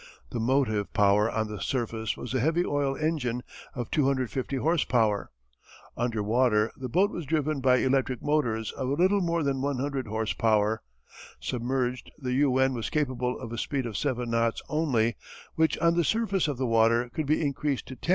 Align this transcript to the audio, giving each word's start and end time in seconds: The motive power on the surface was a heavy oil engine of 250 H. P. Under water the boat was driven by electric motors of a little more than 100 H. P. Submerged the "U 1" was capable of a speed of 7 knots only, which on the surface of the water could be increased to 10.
The 0.31 0.39
motive 0.39 0.91
power 0.93 1.29
on 1.29 1.47
the 1.47 1.61
surface 1.61 2.17
was 2.17 2.33
a 2.33 2.39
heavy 2.39 2.65
oil 2.65 2.95
engine 2.95 3.43
of 3.75 3.91
250 3.91 4.57
H. 4.67 4.87
P. 4.89 4.97
Under 5.95 6.23
water 6.23 6.71
the 6.75 6.89
boat 6.89 7.11
was 7.11 7.23
driven 7.27 7.59
by 7.61 7.75
electric 7.77 8.19
motors 8.23 8.71
of 8.71 8.89
a 8.89 8.93
little 8.93 9.21
more 9.21 9.43
than 9.43 9.61
100 9.61 10.07
H. 10.11 10.37
P. 10.39 10.61
Submerged 11.39 12.09
the 12.17 12.33
"U 12.33 12.49
1" 12.49 12.73
was 12.73 12.89
capable 12.89 13.39
of 13.39 13.51
a 13.53 13.59
speed 13.59 13.85
of 13.85 13.95
7 13.95 14.27
knots 14.27 14.63
only, 14.67 15.17
which 15.53 15.77
on 15.77 15.95
the 15.95 16.03
surface 16.03 16.47
of 16.47 16.57
the 16.57 16.65
water 16.65 17.07
could 17.09 17.27
be 17.27 17.39
increased 17.45 17.85
to 17.89 17.95
10. 17.95 18.09